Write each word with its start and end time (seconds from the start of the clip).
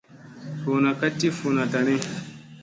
Suuna 0.59 0.91
ka 0.99 1.07
ti 1.17 1.27
funa 1.37 1.63
tani. 1.71 1.95